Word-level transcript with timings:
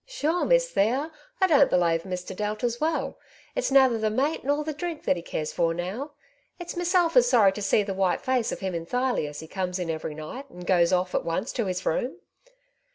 "Sure, 0.19 0.45
Miss 0.45 0.71
Thea, 0.71 1.11
I 1.39 1.45
don't 1.45 1.69
belave 1.69 2.05
Mr. 2.05 2.35
Delta's 2.35 2.81
well; 2.81 3.19
it's 3.53 3.69
nather 3.69 3.99
the 3.99 4.09
mate 4.09 4.43
nor 4.43 4.63
the 4.63 4.73
dhrink 4.73 5.03
that 5.03 5.15
he 5.15 5.21
cares 5.21 5.53
for 5.53 5.75
now. 5.75 6.13
It's 6.57 6.75
meself 6.75 7.15
is 7.15 7.27
sorry 7.29 7.51
to 7.51 7.61
see 7.61 7.83
the 7.83 7.93
white 7.93 8.19
face 8.21 8.51
of 8.51 8.61
him 8.61 8.73
enthirely 8.73 9.29
as 9.29 9.41
he 9.41 9.47
comes 9.47 9.77
in 9.77 9.91
every 9.91 10.15
night, 10.15 10.49
and 10.49 10.65
goes 10.65 10.91
off 10.91 11.13
at 11.13 11.23
once 11.23 11.53
to 11.53 11.67
his 11.67 11.85
room. 11.85 12.17